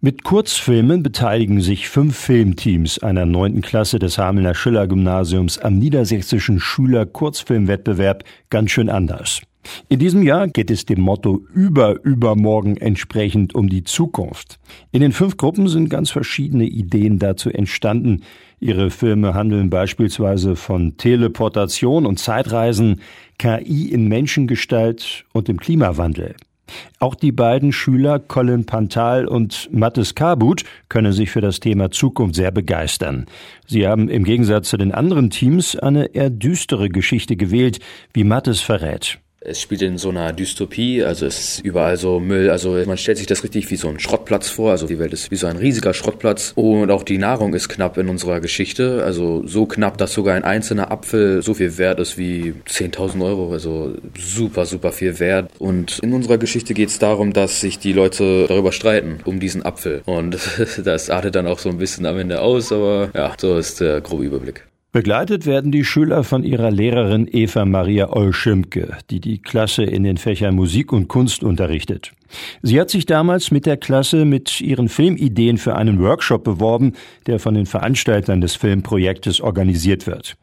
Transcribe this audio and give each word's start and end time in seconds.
Mit 0.00 0.22
Kurzfilmen 0.22 1.02
beteiligen 1.02 1.60
sich 1.60 1.88
fünf 1.88 2.16
Filmteams 2.16 3.00
einer 3.00 3.26
neunten 3.26 3.62
Klasse 3.62 3.98
des 3.98 4.16
Hamelner 4.16 4.54
Schiller 4.54 4.86
Gymnasiums 4.86 5.58
am 5.58 5.76
niedersächsischen 5.76 6.60
Schüler 6.60 7.04
Kurzfilmwettbewerb 7.04 8.22
ganz 8.48 8.70
schön 8.70 8.90
anders. 8.90 9.40
In 9.88 9.98
diesem 9.98 10.22
Jahr 10.22 10.46
geht 10.46 10.70
es 10.70 10.86
dem 10.86 11.00
Motto 11.00 11.44
über 11.52 12.00
übermorgen 12.04 12.76
entsprechend 12.76 13.56
um 13.56 13.68
die 13.68 13.82
Zukunft. 13.82 14.60
In 14.92 15.00
den 15.00 15.10
fünf 15.10 15.36
Gruppen 15.36 15.66
sind 15.66 15.90
ganz 15.90 16.12
verschiedene 16.12 16.66
Ideen 16.66 17.18
dazu 17.18 17.50
entstanden. 17.50 18.22
Ihre 18.60 18.90
Filme 18.90 19.34
handeln 19.34 19.68
beispielsweise 19.68 20.54
von 20.54 20.96
Teleportation 20.96 22.06
und 22.06 22.20
Zeitreisen, 22.20 23.00
KI 23.36 23.88
in 23.90 24.06
Menschengestalt 24.06 25.24
und 25.32 25.48
dem 25.48 25.58
Klimawandel. 25.58 26.36
Auch 26.98 27.14
die 27.14 27.32
beiden 27.32 27.72
Schüler 27.72 28.18
Colin 28.18 28.66
Pantal 28.66 29.26
und 29.26 29.68
Mattes 29.72 30.14
Kabut 30.14 30.64
können 30.88 31.12
sich 31.12 31.30
für 31.30 31.40
das 31.40 31.60
Thema 31.60 31.90
Zukunft 31.90 32.34
sehr 32.34 32.50
begeistern. 32.50 33.26
Sie 33.66 33.86
haben 33.86 34.08
im 34.08 34.24
Gegensatz 34.24 34.68
zu 34.68 34.76
den 34.76 34.92
anderen 34.92 35.30
Teams 35.30 35.76
eine 35.76 36.06
eher 36.14 36.30
düstere 36.30 36.88
Geschichte 36.88 37.36
gewählt, 37.36 37.80
wie 38.12 38.24
Mattes 38.24 38.60
verrät. 38.60 39.18
Es 39.40 39.60
spielt 39.60 39.82
in 39.82 39.98
so 39.98 40.08
einer 40.08 40.32
Dystopie, 40.32 41.04
also 41.04 41.24
es 41.24 41.38
ist 41.38 41.64
überall 41.64 41.96
so 41.96 42.18
Müll, 42.18 42.50
also 42.50 42.72
man 42.86 42.98
stellt 42.98 43.18
sich 43.18 43.28
das 43.28 43.44
richtig 43.44 43.70
wie 43.70 43.76
so 43.76 43.88
ein 43.88 44.00
Schrottplatz 44.00 44.50
vor, 44.50 44.72
also 44.72 44.88
die 44.88 44.98
Welt 44.98 45.12
ist 45.12 45.30
wie 45.30 45.36
so 45.36 45.46
ein 45.46 45.56
riesiger 45.56 45.94
Schrottplatz. 45.94 46.52
Und 46.56 46.90
auch 46.90 47.04
die 47.04 47.18
Nahrung 47.18 47.54
ist 47.54 47.68
knapp 47.68 47.98
in 47.98 48.08
unserer 48.08 48.40
Geschichte, 48.40 49.04
also 49.04 49.46
so 49.46 49.66
knapp, 49.66 49.96
dass 49.96 50.12
sogar 50.12 50.34
ein 50.34 50.42
einzelner 50.42 50.90
Apfel 50.90 51.40
so 51.40 51.54
viel 51.54 51.78
wert 51.78 52.00
ist 52.00 52.18
wie 52.18 52.54
10.000 52.66 53.24
Euro, 53.24 53.52
also 53.52 53.94
super, 54.18 54.66
super 54.66 54.90
viel 54.90 55.20
wert. 55.20 55.52
Und 55.60 56.00
in 56.00 56.12
unserer 56.12 56.38
Geschichte 56.38 56.74
geht 56.74 56.88
es 56.88 56.98
darum, 56.98 57.32
dass 57.32 57.60
sich 57.60 57.78
die 57.78 57.92
Leute 57.92 58.46
darüber 58.48 58.72
streiten, 58.72 59.20
um 59.24 59.38
diesen 59.38 59.64
Apfel. 59.64 60.02
Und 60.04 60.36
das 60.84 61.10
artet 61.10 61.36
dann 61.36 61.46
auch 61.46 61.60
so 61.60 61.68
ein 61.68 61.78
bisschen 61.78 62.06
am 62.06 62.18
Ende 62.18 62.40
aus, 62.40 62.72
aber 62.72 63.10
ja, 63.14 63.34
so 63.38 63.56
ist 63.56 63.80
der 63.80 64.00
grobe 64.00 64.24
Überblick. 64.24 64.64
Begleitet 64.90 65.44
werden 65.44 65.70
die 65.70 65.84
Schüler 65.84 66.24
von 66.24 66.44
ihrer 66.44 66.70
Lehrerin 66.70 67.28
Eva 67.30 67.66
Maria 67.66 68.08
Olschimke, 68.08 68.96
die 69.10 69.20
die 69.20 69.36
Klasse 69.36 69.84
in 69.84 70.02
den 70.02 70.16
Fächern 70.16 70.54
Musik 70.54 70.94
und 70.94 71.08
Kunst 71.08 71.44
unterrichtet. 71.44 72.12
Sie 72.62 72.80
hat 72.80 72.88
sich 72.88 73.04
damals 73.04 73.50
mit 73.50 73.66
der 73.66 73.76
Klasse 73.76 74.24
mit 74.24 74.62
ihren 74.62 74.88
Filmideen 74.88 75.58
für 75.58 75.76
einen 75.76 76.00
Workshop 76.00 76.42
beworben, 76.42 76.94
der 77.26 77.38
von 77.38 77.52
den 77.52 77.66
Veranstaltern 77.66 78.40
des 78.40 78.56
Filmprojektes 78.56 79.42
organisiert 79.42 80.06
wird. 80.06 80.38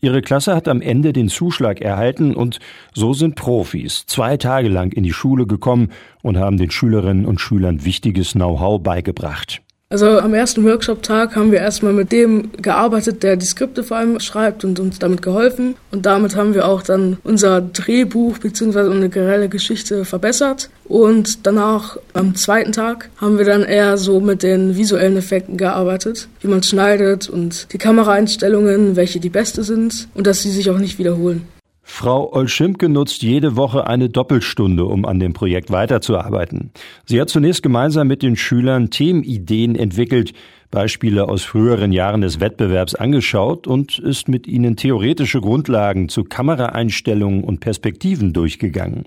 Ihre 0.00 0.22
Klasse 0.22 0.56
hat 0.56 0.66
am 0.66 0.80
Ende 0.80 1.12
den 1.12 1.28
Zuschlag 1.28 1.82
erhalten 1.82 2.34
und 2.34 2.58
so 2.94 3.12
sind 3.12 3.34
Profis 3.34 4.06
zwei 4.06 4.38
Tage 4.38 4.70
lang 4.70 4.92
in 4.92 5.02
die 5.02 5.12
Schule 5.12 5.46
gekommen 5.46 5.90
und 6.22 6.38
haben 6.38 6.56
den 6.56 6.70
Schülerinnen 6.70 7.26
und 7.26 7.38
Schülern 7.38 7.84
wichtiges 7.84 8.32
Know-how 8.32 8.82
beigebracht. 8.82 9.60
Also 9.92 10.20
am 10.20 10.34
ersten 10.34 10.64
Workshop-Tag 10.64 11.34
haben 11.34 11.50
wir 11.50 11.58
erstmal 11.58 11.92
mit 11.92 12.12
dem 12.12 12.52
gearbeitet, 12.62 13.24
der 13.24 13.34
die 13.34 13.44
Skripte 13.44 13.82
vor 13.82 13.96
allem 13.96 14.20
schreibt 14.20 14.64
und 14.64 14.78
uns 14.78 15.00
damit 15.00 15.20
geholfen. 15.20 15.74
Und 15.90 16.06
damit 16.06 16.36
haben 16.36 16.54
wir 16.54 16.68
auch 16.68 16.82
dann 16.82 17.16
unser 17.24 17.60
Drehbuch 17.60 18.38
bzw. 18.38 18.88
eine 18.88 19.08
generelle 19.08 19.48
Geschichte 19.48 20.04
verbessert. 20.04 20.70
Und 20.84 21.44
danach, 21.44 21.96
am 22.12 22.36
zweiten 22.36 22.70
Tag, 22.70 23.10
haben 23.16 23.36
wir 23.36 23.44
dann 23.44 23.64
eher 23.64 23.98
so 23.98 24.20
mit 24.20 24.44
den 24.44 24.76
visuellen 24.76 25.16
Effekten 25.16 25.56
gearbeitet, 25.56 26.28
wie 26.40 26.46
man 26.46 26.62
schneidet 26.62 27.28
und 27.28 27.66
die 27.72 27.78
Kameraeinstellungen, 27.78 28.94
welche 28.94 29.18
die 29.18 29.28
beste 29.28 29.64
sind 29.64 30.06
und 30.14 30.28
dass 30.28 30.40
sie 30.40 30.52
sich 30.52 30.70
auch 30.70 30.78
nicht 30.78 31.00
wiederholen. 31.00 31.48
Frau 31.92 32.32
Olschimke 32.32 32.88
nutzt 32.88 33.22
jede 33.22 33.56
Woche 33.56 33.86
eine 33.86 34.08
Doppelstunde, 34.08 34.86
um 34.86 35.04
an 35.04 35.18
dem 35.18 35.34
Projekt 35.34 35.70
weiterzuarbeiten. 35.70 36.70
Sie 37.04 37.20
hat 37.20 37.28
zunächst 37.28 37.62
gemeinsam 37.62 38.08
mit 38.08 38.22
den 38.22 38.36
Schülern 38.36 38.88
Themenideen 38.88 39.76
entwickelt, 39.76 40.32
Beispiele 40.70 41.28
aus 41.28 41.42
früheren 41.42 41.92
Jahren 41.92 42.20
des 42.20 42.40
Wettbewerbs 42.40 42.94
angeschaut 42.94 43.66
und 43.66 43.98
ist 43.98 44.28
mit 44.28 44.46
ihnen 44.46 44.76
theoretische 44.76 45.40
Grundlagen 45.40 46.08
zu 46.08 46.24
Kameraeinstellungen 46.24 47.42
und 47.42 47.60
Perspektiven 47.60 48.32
durchgegangen. 48.32 49.04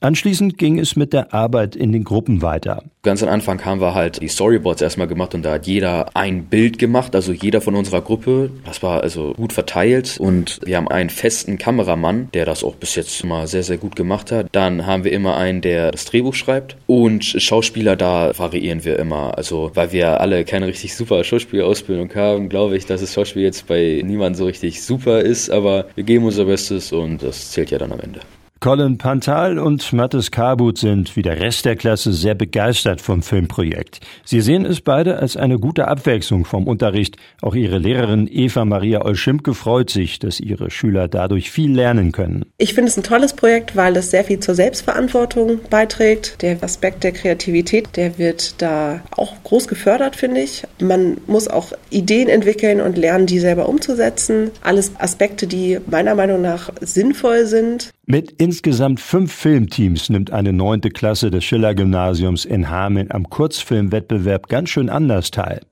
Anschließend 0.00 0.58
ging 0.58 0.78
es 0.78 0.96
mit 0.96 1.12
der 1.12 1.32
Arbeit 1.32 1.76
in 1.76 1.92
den 1.92 2.04
Gruppen 2.04 2.42
weiter. 2.42 2.82
Ganz 3.02 3.22
am 3.22 3.28
Anfang 3.28 3.62
haben 3.64 3.80
wir 3.80 3.94
halt 3.94 4.22
die 4.22 4.28
Storyboards 4.28 4.80
erstmal 4.80 5.06
gemacht 5.06 5.34
und 5.34 5.42
da 5.42 5.52
hat 5.52 5.66
jeder 5.66 6.06
ein 6.14 6.46
Bild 6.46 6.78
gemacht, 6.78 7.14
also 7.14 7.32
jeder 7.32 7.60
von 7.60 7.74
unserer 7.74 8.00
Gruppe. 8.00 8.50
Das 8.64 8.82
war 8.82 9.02
also 9.02 9.34
gut 9.34 9.52
verteilt 9.52 10.16
und 10.18 10.60
wir 10.64 10.78
haben 10.78 10.88
einen 10.88 11.10
festen 11.10 11.58
Kameramann, 11.58 12.28
der 12.32 12.46
das 12.46 12.64
auch 12.64 12.74
bis 12.76 12.94
jetzt 12.94 13.22
mal 13.24 13.46
sehr, 13.46 13.62
sehr 13.62 13.76
gut 13.76 13.94
gemacht 13.94 14.32
hat. 14.32 14.48
Dann 14.52 14.86
haben 14.86 15.04
wir 15.04 15.12
immer 15.12 15.36
einen, 15.36 15.60
der 15.60 15.92
das 15.92 16.06
Drehbuch 16.06 16.34
schreibt 16.34 16.76
und 16.86 17.24
Schauspieler, 17.24 17.94
da 17.96 18.32
variieren 18.38 18.84
wir 18.84 18.98
immer. 18.98 19.36
Also, 19.36 19.70
weil 19.74 19.92
wir 19.92 20.20
alle 20.20 20.44
keine 20.44 20.66
richtig 20.66 20.94
super 21.04 21.22
Schauspielausbildung 21.22 22.14
haben, 22.14 22.48
glaube 22.48 22.78
ich, 22.78 22.86
dass 22.86 23.02
das 23.02 23.12
Schauspiel 23.12 23.42
jetzt 23.42 23.66
bei 23.66 24.00
niemandem 24.02 24.36
so 24.36 24.46
richtig 24.46 24.82
super 24.82 25.20
ist, 25.20 25.50
aber 25.50 25.86
wir 25.94 26.04
geben 26.04 26.24
unser 26.24 26.46
Bestes 26.46 26.92
und 26.92 27.22
das 27.22 27.50
zählt 27.50 27.70
ja 27.70 27.76
dann 27.76 27.92
am 27.92 28.00
Ende. 28.00 28.20
Colin 28.64 28.96
Pantal 28.96 29.58
und 29.58 29.92
Mattes 29.92 30.30
Kabut 30.30 30.78
sind 30.78 31.16
wie 31.16 31.20
der 31.20 31.38
Rest 31.38 31.66
der 31.66 31.76
Klasse 31.76 32.14
sehr 32.14 32.34
begeistert 32.34 33.02
vom 33.02 33.20
Filmprojekt. 33.20 34.00
Sie 34.24 34.40
sehen 34.40 34.64
es 34.64 34.80
beide 34.80 35.18
als 35.18 35.36
eine 35.36 35.58
gute 35.58 35.86
Abwechslung 35.86 36.46
vom 36.46 36.66
Unterricht. 36.66 37.18
Auch 37.42 37.54
ihre 37.54 37.76
Lehrerin 37.76 38.26
Eva 38.26 38.64
Maria 38.64 39.04
Olschimke 39.04 39.52
freut 39.52 39.90
sich, 39.90 40.18
dass 40.18 40.40
ihre 40.40 40.70
Schüler 40.70 41.08
dadurch 41.08 41.50
viel 41.50 41.74
lernen 41.74 42.10
können. 42.10 42.46
Ich 42.56 42.72
finde 42.72 42.88
es 42.88 42.96
ein 42.96 43.02
tolles 43.02 43.34
Projekt, 43.34 43.76
weil 43.76 43.94
es 43.96 44.10
sehr 44.10 44.24
viel 44.24 44.40
zur 44.40 44.54
Selbstverantwortung 44.54 45.60
beiträgt. 45.68 46.40
Der 46.40 46.56
Aspekt 46.62 47.04
der 47.04 47.12
Kreativität, 47.12 47.94
der 47.96 48.16
wird 48.16 48.62
da 48.62 49.02
auch 49.10 49.34
groß 49.42 49.68
gefördert, 49.68 50.16
finde 50.16 50.40
ich. 50.40 50.62
Man 50.80 51.18
muss 51.26 51.48
auch 51.48 51.74
Ideen 51.90 52.30
entwickeln 52.30 52.80
und 52.80 52.96
lernen, 52.96 53.26
die 53.26 53.40
selber 53.40 53.68
umzusetzen. 53.68 54.52
Alles 54.62 54.92
Aspekte, 54.98 55.46
die 55.46 55.80
meiner 55.86 56.14
Meinung 56.14 56.40
nach 56.40 56.70
sinnvoll 56.80 57.44
sind. 57.44 57.90
Mit 58.06 58.32
insgesamt 58.32 59.00
fünf 59.00 59.32
Filmteams 59.32 60.10
nimmt 60.10 60.30
eine 60.30 60.52
neunte 60.52 60.90
Klasse 60.90 61.30
des 61.30 61.42
Schiller-Gymnasiums 61.44 62.44
in 62.44 62.68
Hameln 62.68 63.10
am 63.10 63.30
Kurzfilmwettbewerb 63.30 64.48
ganz 64.48 64.68
schön 64.68 64.90
anders 64.90 65.30
teil. 65.30 65.62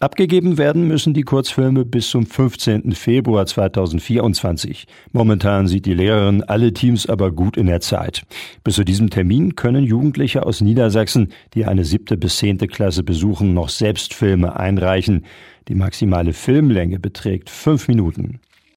Abgegeben 0.00 0.56
werden 0.56 0.88
müssen 0.88 1.12
die 1.12 1.22
Kurzfilme 1.22 1.84
bis 1.84 2.08
zum 2.08 2.24
15. 2.24 2.92
Februar 2.92 3.44
2024. 3.44 4.86
Momentan 5.12 5.66
sieht 5.66 5.84
die 5.84 5.92
Lehrerin 5.92 6.42
alle 6.42 6.72
Teams 6.72 7.06
aber 7.06 7.30
gut 7.30 7.58
in 7.58 7.66
der 7.66 7.82
Zeit. 7.82 8.22
Bis 8.62 8.76
zu 8.76 8.84
diesem 8.84 9.10
Termin 9.10 9.54
können 9.54 9.84
Jugendliche 9.84 10.46
aus 10.46 10.62
Niedersachsen, 10.62 11.32
die 11.52 11.66
eine 11.66 11.84
siebte 11.84 12.16
bis 12.16 12.38
zehnte 12.38 12.66
Klasse 12.66 13.02
besuchen, 13.02 13.52
noch 13.52 13.68
selbst 13.68 14.14
Filme 14.14 14.58
einreichen. 14.58 15.26
Die 15.68 15.74
maximale 15.74 16.32
Filmlänge 16.32 16.98
beträgt 16.98 17.50
fünf 17.50 17.88
Minuten. 17.88 18.40